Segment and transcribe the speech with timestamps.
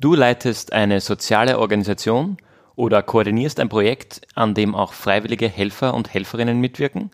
[0.00, 2.38] Du leitest eine soziale Organisation
[2.74, 7.10] oder koordinierst ein Projekt, an dem auch freiwillige Helfer und Helferinnen mitwirken.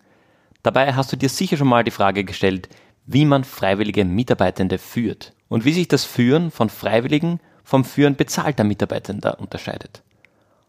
[0.63, 2.69] Dabei hast du dir sicher schon mal die Frage gestellt,
[3.05, 8.63] wie man freiwillige Mitarbeitende führt und wie sich das Führen von Freiwilligen vom Führen bezahlter
[8.63, 10.01] Mitarbeitender unterscheidet.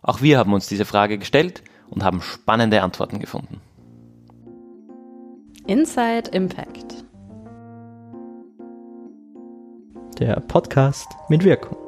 [0.03, 3.61] Auch wir haben uns diese Frage gestellt und haben spannende Antworten gefunden.
[5.69, 7.05] Inside Impact.
[10.19, 11.88] Der Podcast mit Wirkung.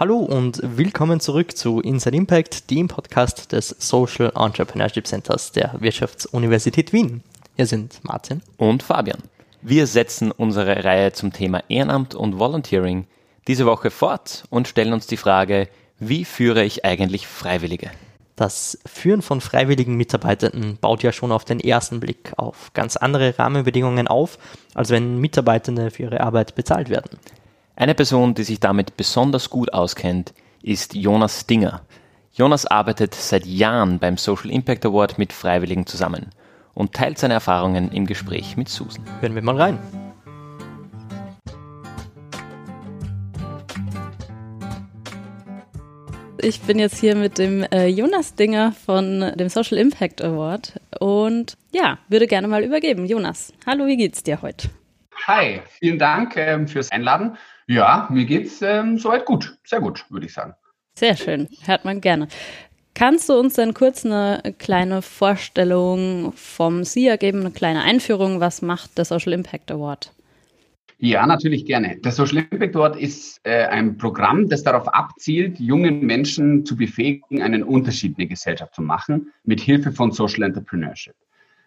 [0.00, 6.94] Hallo und willkommen zurück zu Inside Impact, dem Podcast des Social Entrepreneurship Centers der Wirtschaftsuniversität
[6.94, 7.22] Wien.
[7.56, 9.18] Hier sind Martin und Fabian.
[9.60, 13.08] Wir setzen unsere Reihe zum Thema Ehrenamt und Volunteering
[13.46, 17.90] diese Woche fort und stellen uns die Frage, wie führe ich eigentlich Freiwillige?
[18.36, 23.38] Das Führen von freiwilligen Mitarbeitenden baut ja schon auf den ersten Blick auf ganz andere
[23.38, 24.38] Rahmenbedingungen auf,
[24.72, 27.18] als wenn Mitarbeitende für ihre Arbeit bezahlt werden.
[27.80, 31.80] Eine Person, die sich damit besonders gut auskennt, ist Jonas Dinger.
[32.30, 36.26] Jonas arbeitet seit Jahren beim Social Impact Award mit Freiwilligen zusammen
[36.74, 39.02] und teilt seine Erfahrungen im Gespräch mit Susan.
[39.22, 39.78] Hören wir mal rein.
[46.42, 51.56] Ich bin jetzt hier mit dem äh, Jonas Dinger von dem Social Impact Award und
[51.72, 53.06] ja, würde gerne mal übergeben.
[53.06, 54.68] Jonas, hallo, wie geht's dir heute?
[55.26, 57.36] Hi, vielen Dank ähm, fürs Einladen.
[57.66, 59.58] Ja, mir geht's ähm, soweit gut.
[59.64, 60.54] Sehr gut, würde ich sagen.
[60.94, 62.28] Sehr schön, hört man gerne.
[62.94, 68.40] Kannst du uns dann kurz eine kleine Vorstellung vom SIA geben, eine kleine Einführung?
[68.40, 70.12] Was macht der Social Impact Award?
[70.98, 71.96] Ja, natürlich gerne.
[71.96, 77.40] Der Social Impact Award ist äh, ein Programm, das darauf abzielt, jungen Menschen zu befähigen,
[77.40, 81.14] einen Unterschied in der Gesellschaft zu machen, mit Hilfe von Social Entrepreneurship.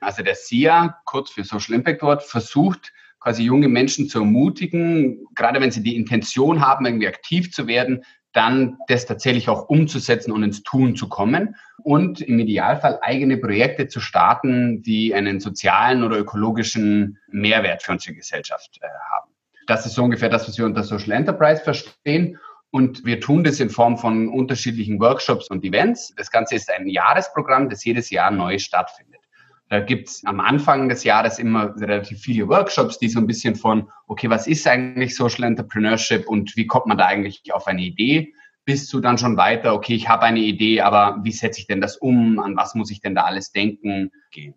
[0.01, 2.91] Also der SIA, kurz für Social Impact Award, versucht
[3.23, 8.03] quasi junge Menschen zu ermutigen, gerade wenn sie die Intention haben, irgendwie aktiv zu werden,
[8.33, 13.87] dann das tatsächlich auch umzusetzen und ins Tun zu kommen und im Idealfall eigene Projekte
[13.87, 19.31] zu starten, die einen sozialen oder ökologischen Mehrwert für unsere Gesellschaft äh, haben.
[19.67, 22.39] Das ist so ungefähr das, was wir unter Social Enterprise verstehen.
[22.71, 26.13] Und wir tun das in Form von unterschiedlichen Workshops und Events.
[26.17, 29.21] Das Ganze ist ein Jahresprogramm, das jedes Jahr neu stattfindet.
[29.69, 33.89] Da gibt's am Anfang des Jahres immer relativ viele Workshops, die so ein bisschen von,
[34.07, 38.33] okay, was ist eigentlich Social Entrepreneurship und wie kommt man da eigentlich auf eine Idee,
[38.65, 41.81] bis zu dann schon weiter, okay, ich habe eine Idee, aber wie setze ich denn
[41.81, 44.55] das um, an was muss ich denn da alles denken, gehen.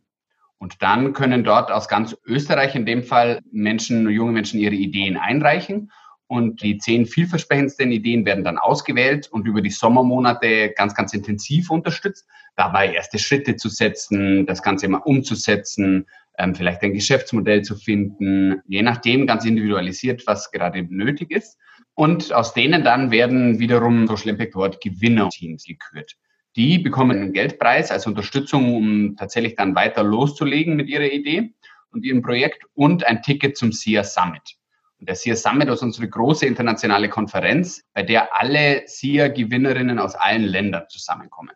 [0.59, 5.17] Und dann können dort aus ganz Österreich in dem Fall Menschen, junge Menschen ihre Ideen
[5.17, 5.91] einreichen
[6.28, 11.70] und die zehn vielversprechendsten Ideen werden dann ausgewählt und über die Sommermonate ganz, ganz intensiv
[11.70, 12.26] unterstützt,
[12.56, 16.06] dabei erste Schritte zu setzen, das Ganze mal umzusetzen,
[16.38, 21.59] ähm, vielleicht ein Geschäftsmodell zu finden, je nachdem ganz individualisiert, was gerade nötig ist.
[21.94, 26.16] Und aus denen dann werden wiederum Social Impact Award Gewinnerteams gekürt.
[26.56, 31.54] Die bekommen einen Geldpreis als Unterstützung, um tatsächlich dann weiter loszulegen mit ihrer Idee
[31.91, 34.56] und ihrem Projekt und ein Ticket zum SIA Summit.
[34.99, 40.84] Der SIA Summit ist unsere große internationale Konferenz, bei der alle SIA-Gewinnerinnen aus allen Ländern
[40.89, 41.53] zusammenkommen.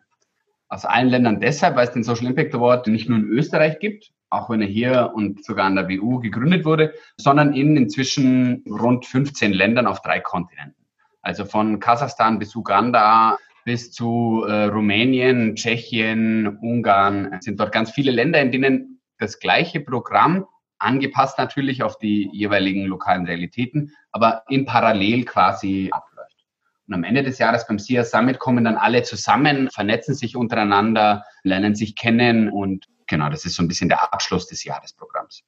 [0.69, 4.11] Aus allen Ländern deshalb, weil es den Social Impact Award nicht nur in Österreich gibt,
[4.29, 9.05] auch wenn er hier und sogar an der WU gegründet wurde, sondern in inzwischen rund
[9.05, 10.85] 15 Ländern auf drei Kontinenten.
[11.21, 18.11] Also von Kasachstan bis Uganda bis zu äh, Rumänien, Tschechien, Ungarn sind dort ganz viele
[18.11, 20.45] Länder, in denen das gleiche Programm
[20.81, 26.45] angepasst natürlich auf die jeweiligen lokalen Realitäten, aber in parallel quasi abläuft.
[26.87, 31.23] Und am Ende des Jahres beim SIA Summit kommen dann alle zusammen, vernetzen sich untereinander,
[31.43, 35.43] lernen sich kennen und genau, das ist so ein bisschen der Abschluss des Jahresprogramms.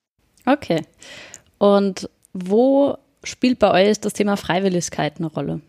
[0.46, 0.86] Okay.
[1.58, 5.62] Und wo spielt bei euch das Thema Freiwilligkeit eine Rolle?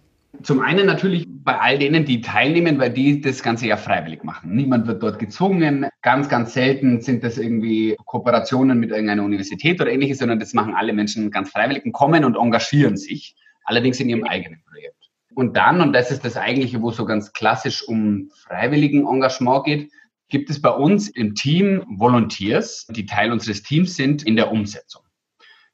[0.43, 4.55] Zum einen natürlich bei all denen, die teilnehmen, weil die das Ganze ja freiwillig machen.
[4.55, 5.87] Niemand wird dort gezwungen.
[6.03, 10.75] Ganz, ganz selten sind das irgendwie Kooperationen mit irgendeiner Universität oder ähnliches, sondern das machen
[10.75, 13.37] alle Menschen ganz freiwillig und kommen und engagieren sich.
[13.65, 15.11] Allerdings in ihrem eigenen Projekt.
[15.35, 19.65] Und dann, und das ist das eigentliche, wo es so ganz klassisch um freiwilligen Engagement
[19.65, 19.91] geht,
[20.29, 25.04] gibt es bei uns im Team Volunteers, die Teil unseres Teams sind in der Umsetzung.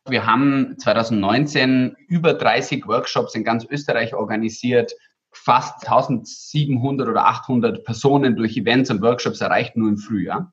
[0.09, 4.93] Wir haben 2019 über 30 Workshops in ganz Österreich organisiert,
[5.33, 10.53] fast 1700 oder 800 Personen durch Events und Workshops erreicht, nur im Frühjahr.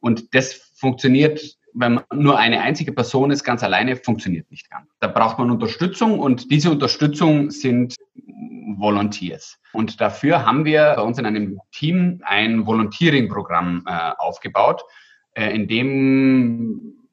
[0.00, 4.88] Und das funktioniert, wenn man nur eine einzige Person ist, ganz alleine, funktioniert nicht ganz.
[5.00, 7.96] Da braucht man Unterstützung und diese Unterstützung sind
[8.76, 9.58] Volunteers.
[9.72, 14.82] Und dafür haben wir bei uns in einem Team ein Volunteering-Programm äh, aufgebaut,
[15.34, 17.03] äh, in dem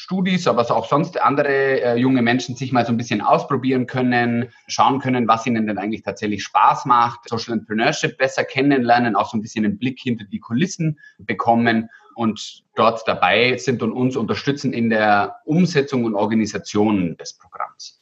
[0.00, 4.48] Studis, aber auch sonst andere äh, junge Menschen sich mal so ein bisschen ausprobieren können,
[4.66, 9.36] schauen können, was ihnen denn eigentlich tatsächlich Spaß macht, Social Entrepreneurship besser kennenlernen, auch so
[9.36, 14.72] ein bisschen einen Blick hinter die Kulissen bekommen und dort dabei sind und uns unterstützen
[14.72, 18.00] in der Umsetzung und Organisation des Programms.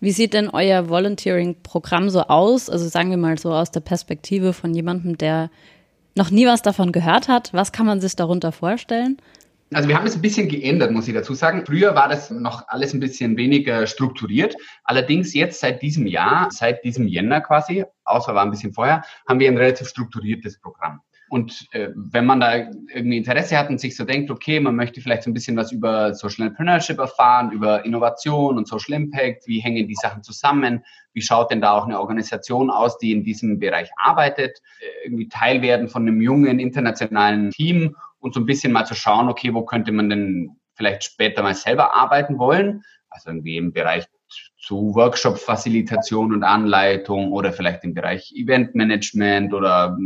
[0.00, 2.70] Wie sieht denn euer Volunteering-Programm so aus?
[2.70, 5.50] Also sagen wir mal so aus der Perspektive von jemandem, der
[6.14, 7.52] noch nie was davon gehört hat.
[7.52, 9.18] Was kann man sich darunter vorstellen?
[9.72, 11.64] Also wir haben es ein bisschen geändert, muss ich dazu sagen.
[11.66, 14.56] Früher war das noch alles ein bisschen weniger strukturiert.
[14.84, 19.40] Allerdings jetzt seit diesem Jahr, seit diesem Jänner quasi, außer war ein bisschen vorher, haben
[19.40, 21.00] wir ein relativ strukturiertes Programm.
[21.30, 25.02] Und äh, wenn man da irgendwie Interesse hat und sich so denkt, okay, man möchte
[25.02, 29.60] vielleicht so ein bisschen was über Social Entrepreneurship erfahren, über Innovation und Social Impact, wie
[29.60, 33.58] hängen die Sachen zusammen, wie schaut denn da auch eine Organisation aus, die in diesem
[33.58, 38.72] Bereich arbeitet, äh, irgendwie Teil werden von einem jungen internationalen Team und so ein bisschen
[38.72, 43.30] mal zu schauen, okay, wo könnte man denn vielleicht später mal selber arbeiten wollen, also
[43.30, 44.06] irgendwie im Bereich
[44.58, 49.96] zu Workshop-Facilitation und Anleitung oder vielleicht im Bereich Eventmanagement oder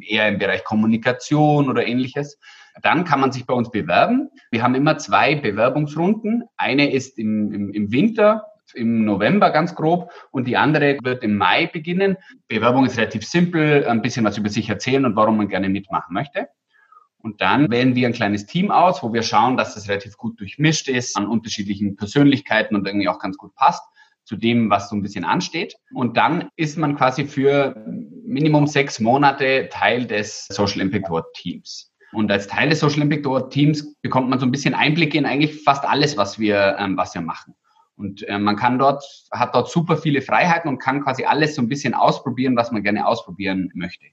[0.00, 2.38] eher im Bereich Kommunikation oder ähnliches.
[2.82, 4.30] Dann kann man sich bei uns bewerben.
[4.50, 6.44] Wir haben immer zwei Bewerbungsrunden.
[6.56, 8.44] Eine ist im, im, im Winter,
[8.74, 12.16] im November ganz grob und die andere wird im Mai beginnen.
[12.46, 16.14] Bewerbung ist relativ simpel, ein bisschen was über sich erzählen und warum man gerne mitmachen
[16.14, 16.48] möchte.
[17.20, 20.38] Und dann wählen wir ein kleines Team aus, wo wir schauen, dass das relativ gut
[20.40, 23.82] durchmischt ist an unterschiedlichen Persönlichkeiten und irgendwie auch ganz gut passt
[24.24, 25.74] zu dem, was so ein bisschen ansteht.
[25.92, 27.74] Und dann ist man quasi für
[28.26, 31.92] Minimum sechs Monate Teil des Social Impact Award Teams.
[32.12, 35.26] Und als Teil des Social Impact Award Teams bekommt man so ein bisschen Einblicke in
[35.26, 37.54] eigentlich fast alles, was wir, ähm, was wir machen.
[37.96, 41.62] Und äh, man kann dort, hat dort super viele Freiheiten und kann quasi alles so
[41.62, 44.06] ein bisschen ausprobieren, was man gerne ausprobieren möchte.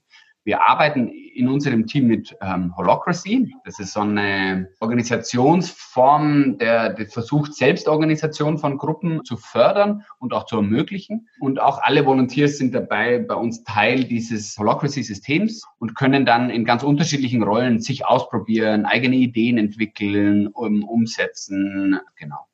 [0.45, 3.51] Wir arbeiten in unserem Team mit ähm, Holocracy.
[3.65, 10.45] Das ist so eine Organisationsform, der, der versucht, Selbstorganisation von Gruppen zu fördern und auch
[10.45, 11.27] zu ermöglichen.
[11.39, 16.63] Und auch alle Volunteers sind dabei bei uns Teil dieses Holocracy-Systems und können dann in
[16.63, 21.99] ganz unterschiedlichen Rollen sich ausprobieren, eigene Ideen entwickeln, um, umsetzen.
[22.17, 22.45] Genau.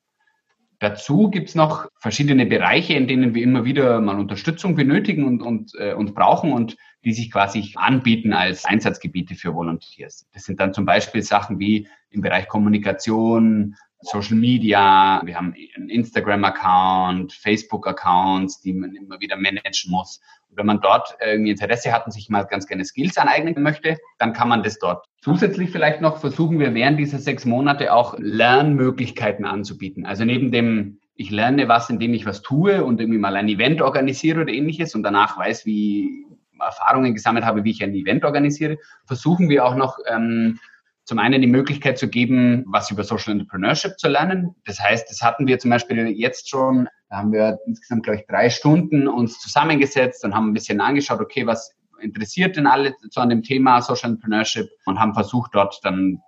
[0.80, 5.74] Dazu gibt's noch verschiedene Bereiche, in denen wir immer wieder mal Unterstützung benötigen und, und,
[5.78, 10.28] äh, und brauchen und die sich quasi anbieten als Einsatzgebiete für Volunteers.
[10.34, 15.90] Das sind dann zum Beispiel Sachen wie im Bereich Kommunikation, Social Media, wir haben einen
[15.90, 20.20] Instagram-Account, Facebook-Accounts, die man immer wieder managen muss.
[20.50, 23.98] Und wenn man dort irgendwie Interesse hat und sich mal ganz gerne Skills aneignen möchte,
[24.18, 25.06] dann kann man das dort.
[25.22, 30.06] Zusätzlich vielleicht noch versuchen wir während dieser sechs Monate auch Lernmöglichkeiten anzubieten.
[30.06, 33.84] Also neben dem, ich lerne was, indem ich was tue und irgendwie mal ein Event
[33.84, 36.26] organisiere oder ähnliches und danach weiß, wie
[36.66, 40.60] Erfahrungen gesammelt habe, wie ich ein Event organisiere, versuchen wir auch noch ähm,
[41.04, 44.56] zum einen die Möglichkeit zu geben, was über Social Entrepreneurship zu lernen.
[44.66, 48.28] Das heißt, das hatten wir zum Beispiel jetzt schon, da haben wir insgesamt, glaube ich,
[48.28, 53.22] drei Stunden uns zusammengesetzt und haben ein bisschen angeschaut, okay, was interessiert denn alle so
[53.22, 56.22] an dem Thema Social Entrepreneurship und haben versucht, dort dann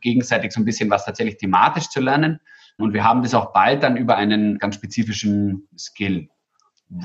[0.00, 2.40] gegenseitig so ein bisschen was tatsächlich thematisch zu lernen.
[2.78, 6.28] Und wir haben das auch bald dann über einen ganz spezifischen Skill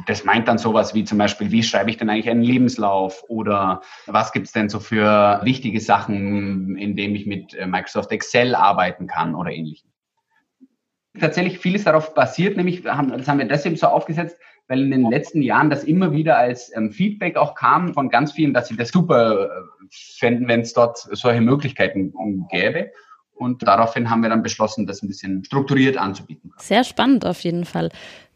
[0.07, 3.81] das meint dann sowas wie zum Beispiel, wie schreibe ich denn eigentlich einen Lebenslauf oder
[4.07, 9.05] was gibt's denn so für wichtige Sachen, in denen ich mit äh, Microsoft Excel arbeiten
[9.05, 9.91] kann oder ähnlichem.
[11.19, 14.37] Tatsächlich vieles darauf basiert, nämlich das haben wir deswegen so aufgesetzt,
[14.67, 18.31] weil in den letzten Jahren das immer wieder als ähm, Feedback auch kam von ganz
[18.31, 19.47] vielen, dass sie das super äh,
[20.17, 22.13] fänden, wenn es dort solche Möglichkeiten
[22.51, 22.91] gäbe.
[23.35, 26.53] Und daraufhin haben wir dann beschlossen, das ein bisschen strukturiert anzubieten.
[26.57, 27.89] Sehr spannend auf jeden Fall.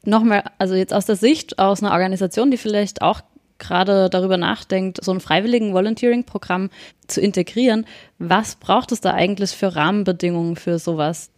[0.06, 3.22] Nochmal, also jetzt aus der Sicht aus einer Organisation, die vielleicht auch
[3.58, 6.70] gerade darüber nachdenkt, so ein freiwilligen Volunteering-Programm
[7.08, 7.86] zu integrieren.
[8.18, 11.30] Was braucht es da eigentlich für Rahmenbedingungen für sowas?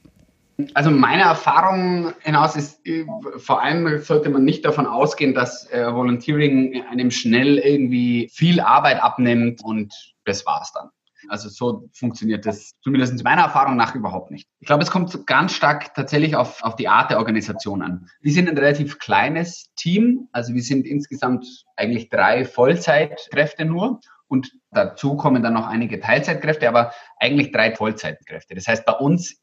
[0.76, 3.06] Also meine Erfahrung hinaus ist, äh,
[3.38, 9.02] vor allem sollte man nicht davon ausgehen, dass äh, Volunteering einem schnell irgendwie viel Arbeit
[9.02, 10.90] abnimmt und das war's dann.
[11.28, 14.48] Also so funktioniert das zumindest meiner Erfahrung nach überhaupt nicht.
[14.60, 18.08] Ich glaube, es kommt ganz stark tatsächlich auf, auf die Art der Organisation an.
[18.22, 24.52] Wir sind ein relativ kleines Team, also wir sind insgesamt eigentlich drei Vollzeitkräfte nur und
[24.72, 28.56] dazu kommen dann noch einige Teilzeitkräfte, aber eigentlich drei Vollzeitkräfte.
[28.56, 29.42] Das heißt, bei uns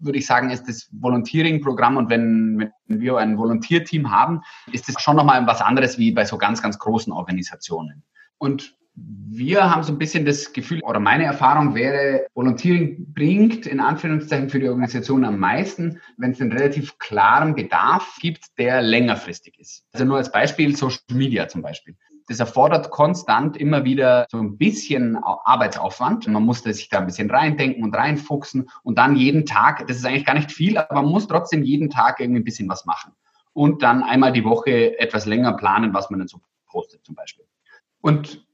[0.00, 4.42] würde ich sagen, ist das Volunteering-Programm und wenn, wenn wir ein Volontierteam haben,
[4.72, 8.04] ist das schon nochmal was anderes wie bei so ganz, ganz großen Organisationen.
[8.38, 8.76] Und
[9.38, 14.50] wir haben so ein bisschen das Gefühl, oder meine Erfahrung wäre, Volunteering bringt in Anführungszeichen
[14.50, 19.84] für die Organisation am meisten, wenn es einen relativ klaren Bedarf gibt, der längerfristig ist.
[19.92, 21.96] Also nur als Beispiel Social Media zum Beispiel.
[22.26, 26.26] Das erfordert konstant immer wieder so ein bisschen Arbeitsaufwand.
[26.28, 30.04] Man muss sich da ein bisschen reindenken und reinfuchsen und dann jeden Tag, das ist
[30.04, 33.12] eigentlich gar nicht viel, aber man muss trotzdem jeden Tag irgendwie ein bisschen was machen.
[33.52, 37.46] Und dann einmal die Woche etwas länger planen, was man dann so postet zum Beispiel.
[38.00, 38.46] Und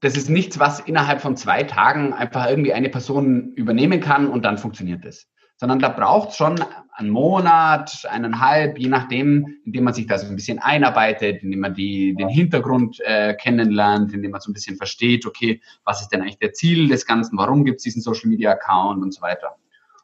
[0.00, 4.44] das ist nichts, was innerhalb von zwei Tagen einfach irgendwie eine Person übernehmen kann und
[4.44, 5.30] dann funktioniert es
[5.60, 6.58] sondern da braucht es schon
[6.94, 11.74] einen Monat, eineinhalb, je nachdem, indem man sich da so ein bisschen einarbeitet, indem man
[11.74, 16.22] die, den Hintergrund äh, kennenlernt, indem man so ein bisschen versteht, okay, was ist denn
[16.22, 19.56] eigentlich der Ziel des Ganzen, warum gibt es diesen Social Media Account und so weiter.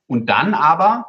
[0.07, 1.07] Und dann aber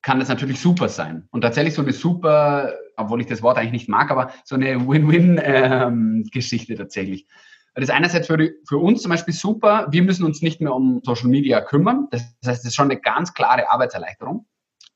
[0.00, 1.28] kann das natürlich super sein.
[1.30, 4.88] Und tatsächlich so eine super, obwohl ich das Wort eigentlich nicht mag, aber so eine
[4.88, 7.26] Win-Win-Geschichte ähm, tatsächlich.
[7.74, 9.86] Das ist einerseits für, für uns zum Beispiel super.
[9.90, 12.08] Wir müssen uns nicht mehr um Social Media kümmern.
[12.10, 14.46] Das, heißt, das ist schon eine ganz klare Arbeitserleichterung.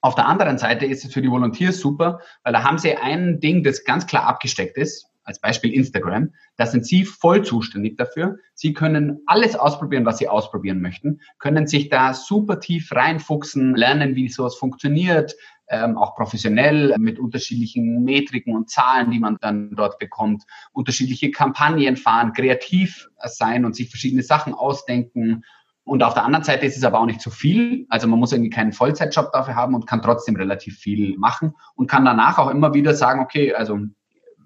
[0.02, 3.40] Auf der anderen Seite ist es für die Volunteers super, weil da haben sie ein
[3.40, 5.06] Ding, das ganz klar abgesteckt ist.
[5.24, 6.32] Als Beispiel Instagram.
[6.56, 8.36] Da sind Sie voll zuständig dafür.
[8.54, 14.14] Sie können alles ausprobieren, was Sie ausprobieren möchten, können sich da super tief reinfuchsen, lernen,
[14.14, 15.34] wie sowas funktioniert,
[15.68, 21.96] ähm, auch professionell mit unterschiedlichen Metriken und Zahlen, die man dann dort bekommt, unterschiedliche Kampagnen
[21.96, 25.44] fahren, kreativ sein und sich verschiedene Sachen ausdenken.
[25.84, 27.86] Und auf der anderen Seite ist es aber auch nicht zu viel.
[27.88, 31.88] Also man muss irgendwie keinen Vollzeitjob dafür haben und kann trotzdem relativ viel machen und
[31.88, 33.78] kann danach auch immer wieder sagen, okay, also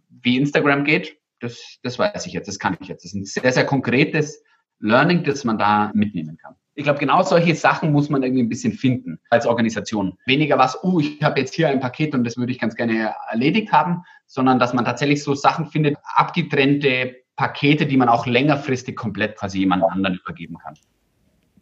[0.08, 3.04] wie Instagram geht, das, das weiß ich jetzt, das kann ich jetzt.
[3.04, 4.42] Das ist ein sehr, sehr konkretes
[4.78, 6.56] Learning, das man da mitnehmen kann.
[6.80, 10.14] Ich glaube, genau solche Sachen muss man irgendwie ein bisschen finden als Organisation.
[10.24, 13.14] Weniger was, oh, ich habe jetzt hier ein Paket und das würde ich ganz gerne
[13.30, 18.96] erledigt haben, sondern dass man tatsächlich so Sachen findet, abgetrennte Pakete, die man auch längerfristig
[18.96, 20.72] komplett quasi jemand anderen übergeben kann.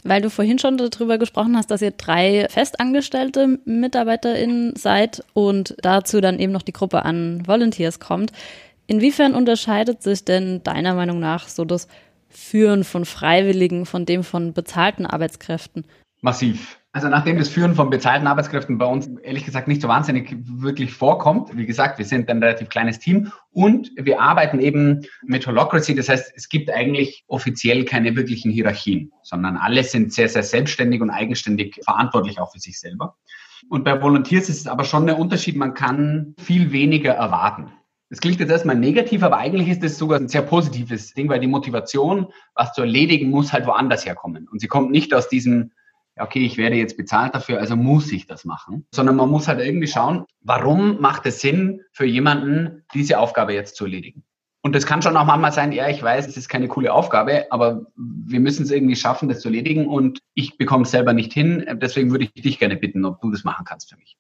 [0.05, 6.21] Weil du vorhin schon darüber gesprochen hast, dass ihr drei festangestellte MitarbeiterInnen seid und dazu
[6.21, 8.31] dann eben noch die Gruppe an Volunteers kommt.
[8.87, 11.89] Inwiefern unterscheidet sich denn deiner Meinung nach so das
[12.29, 15.85] Führen von Freiwilligen von dem von bezahlten Arbeitskräften?
[16.21, 16.79] Massiv.
[16.91, 20.93] Also nachdem das Führen von bezahlten Arbeitskräften bei uns ehrlich gesagt nicht so wahnsinnig wirklich
[20.93, 25.95] vorkommt, wie gesagt, wir sind ein relativ kleines Team und wir arbeiten eben mit Holocracy.
[25.95, 31.01] Das heißt, es gibt eigentlich offiziell keine wirklichen Hierarchien, sondern alle sind sehr, sehr selbstständig
[31.01, 33.17] und eigenständig verantwortlich auch für sich selber.
[33.69, 37.71] Und bei Volunteers ist es aber schon der Unterschied, man kann viel weniger erwarten.
[38.11, 41.41] Das klingt jetzt erstmal negativ, aber eigentlich ist das sogar ein sehr positives Ding, weil
[41.41, 44.49] die Motivation, was zu erledigen, muss halt woanders herkommen.
[44.49, 45.73] Und sie kommt nicht aus diesem,
[46.19, 49.61] okay, ich werde jetzt bezahlt dafür, also muss ich das machen, sondern man muss halt
[49.61, 54.25] irgendwie schauen, warum macht es Sinn für jemanden, diese Aufgabe jetzt zu erledigen.
[54.63, 57.47] Und das kann schon auch manchmal sein, ja, ich weiß, es ist keine coole Aufgabe,
[57.51, 61.33] aber wir müssen es irgendwie schaffen, das zu erledigen und ich bekomme es selber nicht
[61.33, 61.65] hin.
[61.81, 64.17] Deswegen würde ich dich gerne bitten, ob du das machen kannst für mich.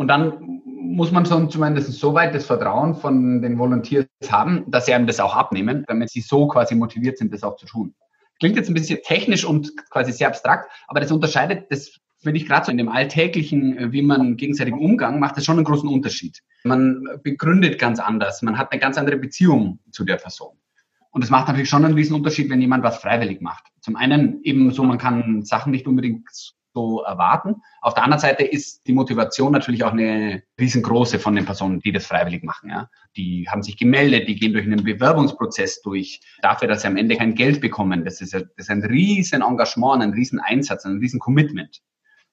[0.00, 4.86] Und dann muss man schon zumindest so weit das Vertrauen von den Volunteers haben, dass
[4.86, 7.94] sie einem das auch abnehmen, damit sie so quasi motiviert sind, das auch zu tun.
[8.38, 12.46] Klingt jetzt ein bisschen technisch und quasi sehr abstrakt, aber das unterscheidet, das finde ich
[12.46, 15.86] gerade so in dem alltäglichen, äh, wie man gegenseitigen Umgang macht, das schon einen großen
[15.88, 16.40] Unterschied.
[16.64, 20.56] Man begründet ganz anders, man hat eine ganz andere Beziehung zu der Person.
[21.10, 23.64] Und das macht natürlich schon einen riesen Unterschied, wenn jemand was freiwillig macht.
[23.82, 26.26] Zum einen eben so, man kann Sachen nicht unbedingt
[26.80, 27.62] so erwarten.
[27.80, 31.92] Auf der anderen Seite ist die Motivation natürlich auch eine riesengroße von den Personen, die
[31.92, 32.70] das freiwillig machen.
[32.70, 32.88] Ja.
[33.16, 37.16] Die haben sich gemeldet, die gehen durch einen Bewerbungsprozess durch, dafür, dass sie am Ende
[37.16, 38.04] kein Geld bekommen.
[38.04, 41.80] Das ist, das ist ein riesen Engagement, ein riesen Einsatz, ein riesen Commitment.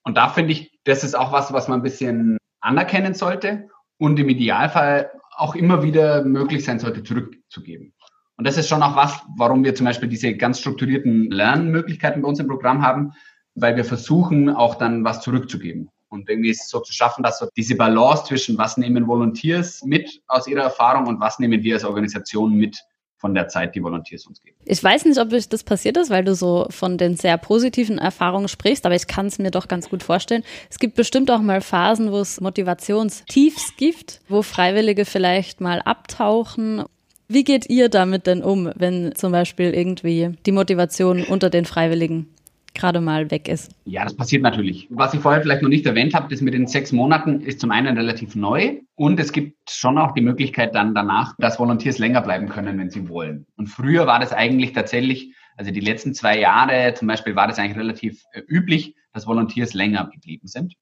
[0.03, 4.19] Und da finde ich, das ist auch was, was man ein bisschen anerkennen sollte und
[4.19, 7.93] im Idealfall auch immer wieder möglich sein sollte, zurückzugeben.
[8.37, 12.27] Und das ist schon auch was, warum wir zum Beispiel diese ganz strukturierten Lernmöglichkeiten bei
[12.27, 13.13] uns im Programm haben,
[13.57, 15.89] weil wir versuchen auch dann was zurückzugeben.
[16.09, 19.83] Und irgendwie ist es so zu schaffen, dass so diese Balance zwischen was nehmen Volunteers
[19.83, 22.77] mit aus ihrer Erfahrung und was nehmen wir als Organisation mit
[23.17, 24.55] von der Zeit, die Volunteers uns geben.
[24.63, 28.47] Ich weiß nicht, ob das passiert ist, weil du so von den sehr positiven Erfahrungen
[28.47, 30.43] sprichst, aber ich kann es mir doch ganz gut vorstellen.
[30.69, 36.83] Es gibt bestimmt auch mal Phasen, wo es Motivationstiefs gibt, wo Freiwillige vielleicht mal abtauchen.
[37.27, 42.29] Wie geht ihr damit denn um, wenn zum Beispiel irgendwie die Motivation unter den Freiwilligen
[42.77, 43.71] gerade mal weg ist.
[43.85, 44.87] Ja, das passiert natürlich.
[44.89, 47.71] Was ich vorher vielleicht noch nicht erwähnt habe, das mit den sechs Monaten ist zum
[47.71, 52.21] einen relativ neu und es gibt schon auch die Möglichkeit dann danach, dass Volunteers länger
[52.21, 53.45] bleiben können, wenn sie wollen.
[53.57, 57.59] Und früher war das eigentlich tatsächlich, also die letzten zwei Jahre zum Beispiel war das
[57.59, 60.75] eigentlich relativ äh, üblich, dass Volunteers länger geblieben sind.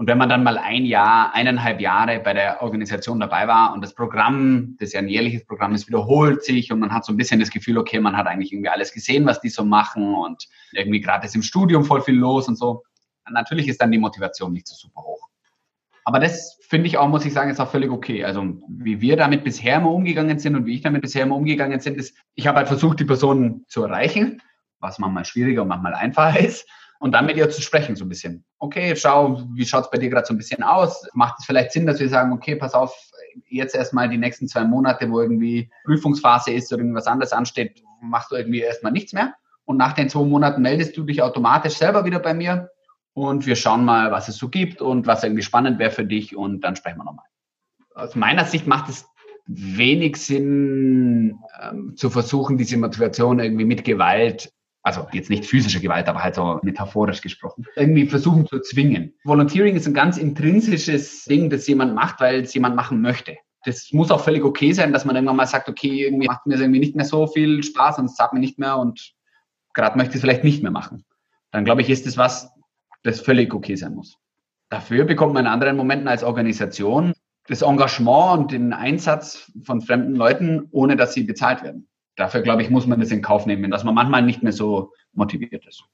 [0.00, 3.82] Und wenn man dann mal ein Jahr, eineinhalb Jahre bei der Organisation dabei war und
[3.82, 7.18] das Programm, das ja ein jährliches Programm ist, wiederholt sich und man hat so ein
[7.18, 10.48] bisschen das Gefühl, okay, man hat eigentlich irgendwie alles gesehen, was die so machen und
[10.72, 12.82] irgendwie gerade ist im Studium voll viel los und so,
[13.30, 15.28] natürlich ist dann die Motivation nicht so super hoch.
[16.06, 18.24] Aber das finde ich auch, muss ich sagen, ist auch völlig okay.
[18.24, 21.78] Also wie wir damit bisher immer umgegangen sind und wie ich damit bisher immer umgegangen
[21.80, 24.40] sind, ist, ich habe halt versucht, die Person zu erreichen,
[24.80, 26.66] was manchmal schwieriger und manchmal einfacher ist.
[26.98, 28.44] Und dann mit ihr zu sprechen, so ein bisschen.
[28.58, 31.08] Okay, schau, wie schaut es bei dir gerade so ein bisschen aus?
[31.14, 32.94] Macht es vielleicht Sinn, dass wir sagen, okay, pass auf,
[33.48, 38.30] jetzt erstmal die nächsten zwei Monate, wo irgendwie Prüfungsphase ist oder irgendwas anderes ansteht, machst
[38.30, 39.34] du irgendwie erstmal nichts mehr.
[39.64, 42.70] Und nach den zwei Monaten meldest du dich automatisch selber wieder bei mir
[43.14, 46.36] und wir schauen mal, was es so gibt und was irgendwie spannend wäre für dich
[46.36, 47.26] und dann sprechen wir nochmal.
[47.94, 49.06] Aus meiner Sicht macht es
[49.46, 56.08] wenig Sinn, ähm, zu versuchen, diese Motivation irgendwie mit Gewalt, also jetzt nicht physische Gewalt,
[56.08, 59.14] aber halt so metaphorisch gesprochen, irgendwie versuchen zu zwingen.
[59.24, 63.36] Volunteering ist ein ganz intrinsisches Ding, das jemand macht, weil es jemand machen möchte.
[63.64, 66.54] Das muss auch völlig okay sein, dass man irgendwann mal sagt, okay, irgendwie macht mir
[66.54, 69.12] das irgendwie nicht mehr so viel Spaß und es sagt mir nicht mehr und
[69.74, 71.04] gerade möchte ich es vielleicht nicht mehr machen.
[71.50, 72.50] Dann glaube ich, ist es was,
[73.02, 74.16] das völlig okay sein muss.
[74.70, 77.12] Dafür bekommt man in anderen Momenten als Organisation
[77.48, 81.89] das Engagement und den Einsatz von fremden Leuten, ohne dass sie bezahlt werden.
[82.20, 84.92] Dafür, glaube ich, muss man das in Kauf nehmen, dass man manchmal nicht mehr so
[85.14, 85.84] motiviert ist.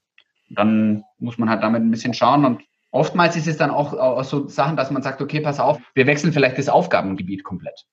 [0.51, 4.49] Dann muss man halt damit ein bisschen schauen und oftmals ist es dann auch, so
[4.49, 7.87] Sachen, dass man sagt, okay, pass auf, wir wechseln vielleicht das Aufgabengebiet komplett.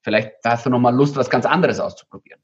[0.00, 2.40] Vielleicht hast du nochmal Lust, was ganz anderes auszuprobieren.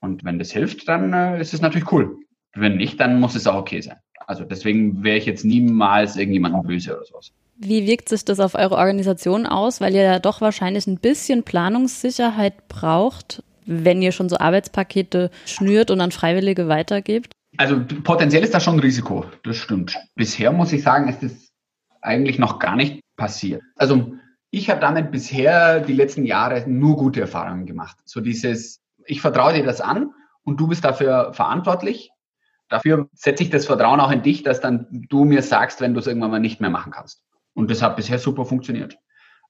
[0.00, 2.16] Und wenn das hilft, dann äh, ist es natürlich cool.
[2.54, 3.98] Wenn nicht, dann muss es auch okay sein.
[4.26, 7.32] Also deswegen wäre ich jetzt niemals irgendjemandem böse oder sowas.
[7.56, 9.82] Wie wirkt sich das auf eure Organisation aus?
[9.82, 15.90] Weil ihr ja doch wahrscheinlich ein bisschen Planungssicherheit braucht, wenn ihr schon so Arbeitspakete schnürt
[15.90, 17.32] und an Freiwillige weitergebt?
[17.56, 19.96] Also potenziell ist das schon ein Risiko, das stimmt.
[20.16, 21.50] Bisher muss ich sagen, ist das
[22.00, 23.62] eigentlich noch gar nicht passiert.
[23.76, 24.14] Also
[24.50, 27.96] ich habe damit bisher die letzten Jahre nur gute Erfahrungen gemacht.
[28.04, 30.10] So dieses, ich vertraue dir das an
[30.42, 32.10] und du bist dafür verantwortlich
[32.68, 36.00] Dafür setze ich das Vertrauen auch in dich, dass dann du mir sagst, wenn du
[36.00, 37.22] es irgendwann mal nicht mehr machen kannst.
[37.52, 38.98] Und das hat bisher super funktioniert.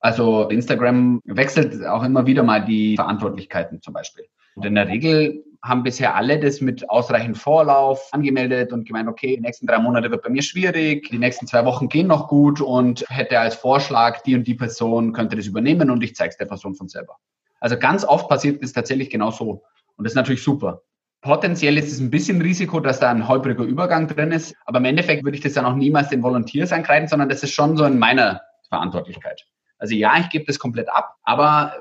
[0.05, 4.25] Also Instagram wechselt auch immer wieder mal die Verantwortlichkeiten zum Beispiel.
[4.53, 9.35] Und in der Regel haben bisher alle das mit ausreichend Vorlauf angemeldet und gemeint, okay,
[9.35, 12.61] die nächsten drei Monate wird bei mir schwierig, die nächsten zwei Wochen gehen noch gut
[12.61, 16.37] und hätte als Vorschlag, die und die Person könnte das übernehmen und ich zeige es
[16.37, 17.15] der Person von selber.
[17.59, 19.63] Also ganz oft passiert das tatsächlich genau so.
[19.95, 20.83] Und das ist natürlich super.
[21.21, 24.53] Potenziell ist es ein bisschen Risiko, dass da ein holpriger Übergang drin ist.
[24.65, 27.53] Aber im Endeffekt würde ich das dann auch niemals den Volunteers ankreiden, sondern das ist
[27.53, 29.47] schon so in meiner Verantwortlichkeit.
[29.77, 31.73] Also ja, ich gebe das komplett ab, aber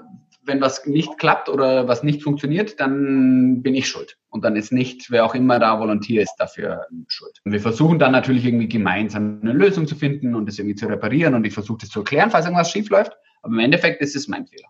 [0.46, 4.18] wenn was nicht klappt oder was nicht funktioniert, dann bin ich schuld.
[4.28, 7.40] Und dann ist nicht, wer auch immer da Volontier ist, dafür schuld.
[7.44, 10.86] Und wir versuchen dann natürlich irgendwie gemeinsam eine Lösung zu finden und das irgendwie zu
[10.86, 13.12] reparieren und ich versuche das zu erklären, falls irgendwas schief läuft.
[13.42, 14.68] Aber im Endeffekt ist es mein Fehler.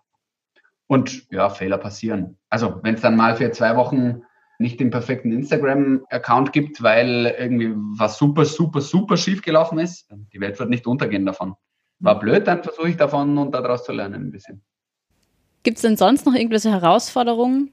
[0.87, 2.37] Und ja, Fehler passieren.
[2.49, 4.21] Also wenn es dann mal für zwei Wochen
[4.59, 10.07] nicht den perfekten Instagram-Account gibt, weil irgendwie was super, super, super schief gelaufen ist.
[10.33, 11.55] Die Welt wird nicht untergehen davon.
[11.99, 14.61] War blöd, dann versuche ich davon und daraus zu lernen ein bisschen.
[15.63, 17.71] Gibt es denn sonst noch irgendwelche Herausforderungen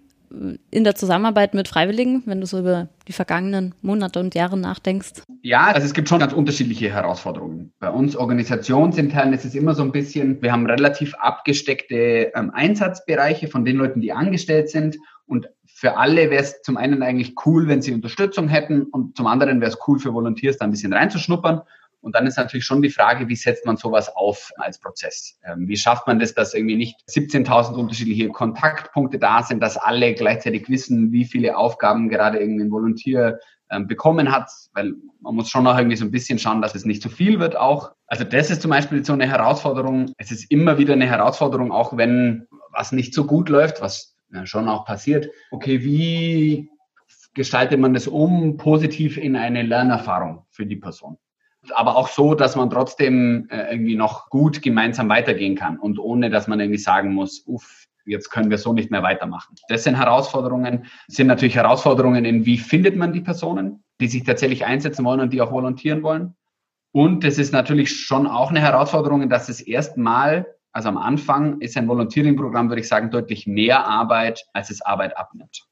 [0.71, 5.23] in der Zusammenarbeit mit Freiwilligen, wenn du so über die vergangenen Monate und Jahre nachdenkst?
[5.43, 7.73] Ja, also es gibt schon ganz unterschiedliche Herausforderungen.
[7.79, 13.49] Bei uns organisationsintern ist es immer so ein bisschen, wir haben relativ abgesteckte ähm, Einsatzbereiche
[13.49, 17.67] von den Leuten, die angestellt sind und für alle wäre es zum einen eigentlich cool,
[17.67, 20.93] wenn sie Unterstützung hätten und zum anderen wäre es cool für Volunteers da ein bisschen
[20.93, 21.63] reinzuschnuppern.
[22.03, 25.39] Und dann ist natürlich schon die Frage, wie setzt man sowas auf als Prozess?
[25.45, 30.13] Ähm, wie schafft man das, dass irgendwie nicht 17.000 unterschiedliche Kontaktpunkte da sind, dass alle
[30.15, 33.39] gleichzeitig wissen, wie viele Aufgaben gerade irgendein Volunteer
[33.71, 34.51] ähm, bekommen hat?
[34.75, 37.39] Weil man muss schon auch irgendwie so ein bisschen schauen, dass es nicht zu viel
[37.39, 37.93] wird auch.
[38.09, 40.13] Also das ist zum Beispiel so eine Herausforderung.
[40.19, 44.69] Es ist immer wieder eine Herausforderung, auch wenn was nicht so gut läuft, was schon
[44.69, 45.29] auch passiert.
[45.51, 46.69] Okay, wie
[47.35, 51.17] gestaltet man das um positiv in eine Lernerfahrung für die Person?
[51.71, 56.29] Aber auch so, dass man trotzdem äh, irgendwie noch gut gemeinsam weitergehen kann und ohne,
[56.29, 59.55] dass man irgendwie sagen muss, uff, jetzt können wir so nicht mehr weitermachen.
[59.69, 64.65] Das sind Herausforderungen, sind natürlich Herausforderungen in, wie findet man die Personen, die sich tatsächlich
[64.65, 66.35] einsetzen wollen und die auch volontieren wollen.
[66.93, 71.77] Und es ist natürlich schon auch eine Herausforderung, dass es erstmal also am Anfang ist
[71.77, 75.67] ein Volunteering-Programm, würde ich sagen, deutlich mehr Arbeit, als es Arbeit abnimmt.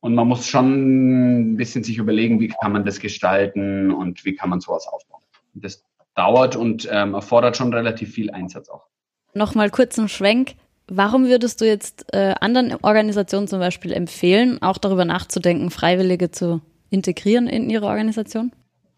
[0.00, 4.34] Und man muss schon ein bisschen sich überlegen, wie kann man das gestalten und wie
[4.34, 5.21] kann man sowas aufbauen.
[5.54, 5.84] Das
[6.14, 8.86] dauert und ähm, erfordert schon relativ viel Einsatz auch.
[9.34, 10.54] Nochmal kurz einen Schwenk.
[10.88, 16.60] Warum würdest du jetzt äh, anderen Organisationen zum Beispiel empfehlen, auch darüber nachzudenken, Freiwillige zu
[16.90, 18.52] integrieren in ihre Organisation?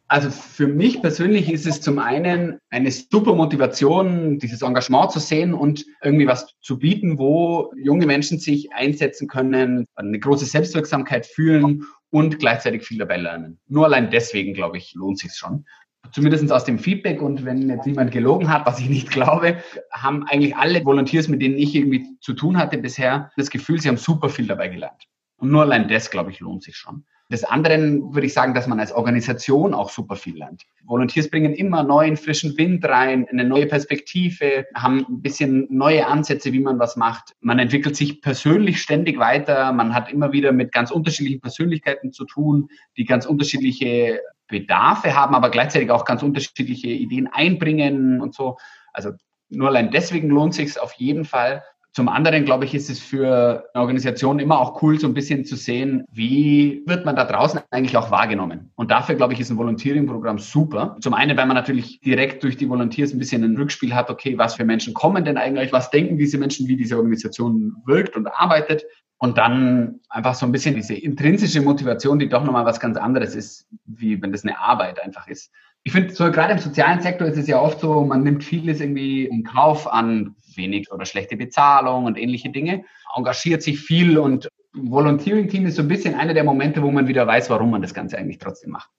[0.06, 5.54] Also für mich persönlich ist es zum einen eine super Motivation, dieses Engagement zu sehen
[5.54, 11.84] und irgendwie was zu bieten, wo junge Menschen sich einsetzen können, eine große Selbstwirksamkeit fühlen
[12.10, 13.58] und gleichzeitig viel dabei lernen.
[13.66, 15.64] Nur allein deswegen, glaube ich, lohnt sich schon.
[16.12, 19.58] Zumindest aus dem Feedback und wenn jetzt niemand gelogen hat, was ich nicht glaube,
[19.92, 23.88] haben eigentlich alle Volunteers, mit denen ich irgendwie zu tun hatte bisher, das Gefühl, sie
[23.88, 25.04] haben super viel dabei gelernt.
[25.36, 27.04] Und nur allein das, glaube ich, lohnt sich schon.
[27.32, 30.62] Des anderen würde ich sagen, dass man als Organisation auch super viel lernt.
[30.84, 36.52] Volunteers bringen immer neuen, frischen Wind rein, eine neue Perspektive, haben ein bisschen neue Ansätze,
[36.52, 37.32] wie man was macht.
[37.40, 39.72] Man entwickelt sich persönlich ständig weiter.
[39.72, 45.34] Man hat immer wieder mit ganz unterschiedlichen Persönlichkeiten zu tun, die ganz unterschiedliche Bedarfe haben,
[45.34, 48.58] aber gleichzeitig auch ganz unterschiedliche Ideen einbringen und so.
[48.92, 49.12] Also
[49.48, 51.62] nur allein deswegen lohnt sich auf jeden Fall.
[51.94, 55.44] Zum anderen, glaube ich, ist es für eine Organisation immer auch cool, so ein bisschen
[55.44, 58.72] zu sehen, wie wird man da draußen eigentlich auch wahrgenommen.
[58.74, 60.96] Und dafür, glaube ich, ist ein Volunteering-Programm super.
[61.00, 64.36] Zum einen, weil man natürlich direkt durch die Volunteers ein bisschen ein Rückspiel hat, okay,
[64.36, 68.26] was für Menschen kommen denn eigentlich, was denken diese Menschen, wie diese Organisation wirkt und
[68.26, 68.84] arbeitet.
[69.18, 73.36] Und dann einfach so ein bisschen diese intrinsische Motivation, die doch nochmal was ganz anderes
[73.36, 75.52] ist, wie wenn das eine Arbeit einfach ist.
[75.84, 78.80] Ich finde, so gerade im sozialen Sektor ist es ja oft so, man nimmt vieles
[78.80, 84.48] irgendwie in Kauf an wenig oder schlechte Bezahlung und ähnliche Dinge, engagiert sich viel und
[84.74, 87.82] Volunteering Team ist so ein bisschen einer der Momente, wo man wieder weiß, warum man
[87.82, 88.90] das Ganze eigentlich trotzdem macht.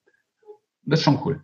[0.83, 1.43] Das ist schon cool.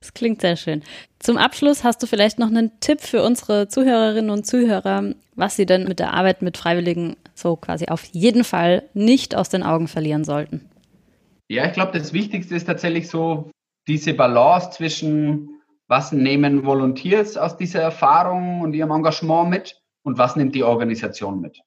[0.00, 0.82] Das klingt sehr schön.
[1.18, 5.64] Zum Abschluss hast du vielleicht noch einen Tipp für unsere Zuhörerinnen und Zuhörer, was sie
[5.64, 9.88] denn mit der Arbeit mit Freiwilligen so quasi auf jeden Fall nicht aus den Augen
[9.88, 10.68] verlieren sollten.
[11.48, 13.50] Ja, ich glaube, das Wichtigste ist tatsächlich so
[13.88, 15.53] diese Balance zwischen
[15.86, 21.40] was nehmen Volunteers aus dieser Erfahrung und ihrem Engagement mit und was nimmt die Organisation
[21.40, 21.60] mit.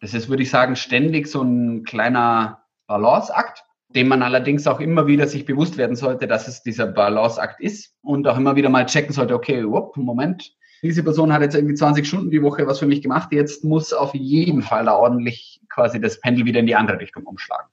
[0.00, 5.06] Das ist, würde ich sagen, ständig so ein kleiner Balanceakt, dem man allerdings auch immer
[5.06, 8.86] wieder sich bewusst werden sollte, dass es dieser Balanceakt ist und auch immer wieder mal
[8.86, 12.78] checken sollte, okay, whoop, Moment, diese Person hat jetzt irgendwie 20 Stunden die Woche was
[12.78, 16.66] für mich gemacht, jetzt muss auf jeden Fall da ordentlich quasi das Pendel wieder in
[16.66, 17.68] die andere Richtung umschlagen.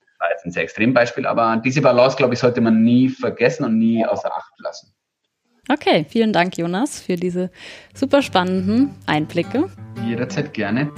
[0.00, 3.64] Das war jetzt ein sehr Extrembeispiel, aber diese Balance, glaube ich, sollte man nie vergessen
[3.64, 4.92] und nie außer Acht lassen.
[5.72, 7.48] Okay, vielen Dank, Jonas, für diese
[7.94, 9.70] super spannenden Einblicke.
[10.04, 10.90] Jederzeit gerne.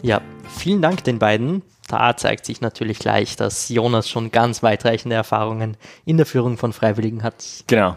[0.00, 1.62] Ja, vielen Dank den beiden.
[1.88, 6.72] Da zeigt sich natürlich gleich, dass Jonas schon ganz weitreichende Erfahrungen in der Führung von
[6.72, 7.64] Freiwilligen hat.
[7.66, 7.96] Genau.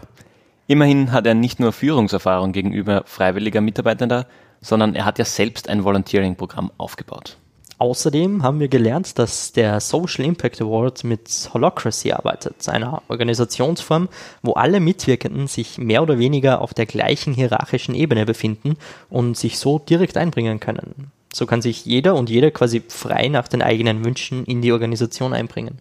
[0.66, 4.26] Immerhin hat er nicht nur Führungserfahrung gegenüber freiwilliger Mitarbeitender,
[4.60, 7.39] sondern er hat ja selbst ein Volunteering-Programm aufgebaut.
[7.80, 14.10] Außerdem haben wir gelernt, dass der Social Impact Award mit Holocracy arbeitet, einer Organisationsform,
[14.42, 18.76] wo alle Mitwirkenden sich mehr oder weniger auf der gleichen hierarchischen Ebene befinden
[19.08, 21.10] und sich so direkt einbringen können.
[21.32, 25.32] So kann sich jeder und jede quasi frei nach den eigenen Wünschen in die Organisation
[25.32, 25.78] einbringen.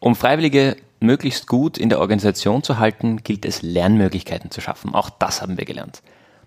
[0.00, 4.94] Um Freiwillige möglichst gut in der Organisation zu halten, gilt es Lernmöglichkeiten zu schaffen.
[4.94, 6.02] Auch das haben wir gelernt.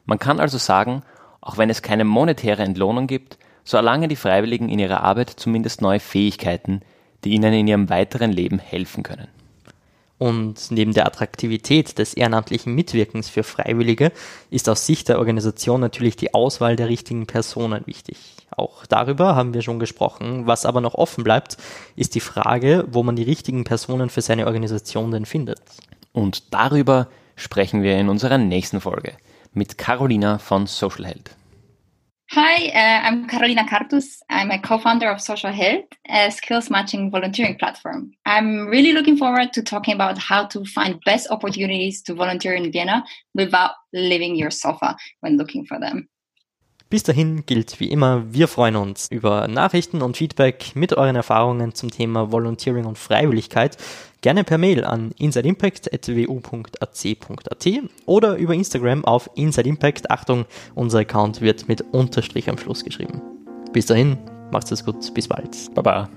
[0.06, 1.02] Man kann also sagen,
[1.42, 5.82] auch wenn es keine monetäre Entlohnung gibt, so erlangen die Freiwilligen in ihrer Arbeit zumindest
[5.82, 6.82] neue Fähigkeiten,
[7.26, 9.28] die ihnen in ihrem weiteren Leben helfen können.
[10.18, 14.14] Und neben der Attraktivität des ehrenamtlichen Mitwirkens für Freiwillige
[14.50, 18.18] ist aus Sicht der Organisation natürlich die Auswahl der richtigen Personen wichtig.
[18.50, 20.48] Auch darüber haben wir schon gesprochen.
[20.48, 21.58] Was aber noch offen bleibt,
[21.98, 25.60] ist die Frage, wo man die richtigen Personen für seine Organisation denn findet.
[26.14, 29.12] Und darüber sprechen wir in unserer nächsten Folge
[29.54, 31.36] mit Carolina von Social Health.
[32.32, 34.22] Hi, uh, I'm Carolina Cartus.
[34.30, 38.12] I'm a co-founder of Social Health, a skills matching volunteering platform.
[38.26, 42.70] I'm really looking forward to talking about how to find best opportunities to volunteer in
[42.70, 46.10] Vienna without leaving your sofa when looking for them.
[46.90, 51.76] Bis dahin gilt wie immer, wir freuen uns über Nachrichten und Feedback mit euren Erfahrungen
[51.76, 53.76] zum Thema Volunteering und Freiwilligkeit.
[54.22, 57.68] Gerne per Mail an insideimpact.wu.ac.at
[58.06, 60.10] oder über Instagram auf insideimpact.
[60.10, 60.46] Achtung,
[60.76, 63.22] unser Account wird mit Unterstrich am Schluss geschrieben.
[63.74, 64.18] Bis dahin,
[64.52, 65.58] macht's es gut, bis bald.
[65.76, 66.10] Baba.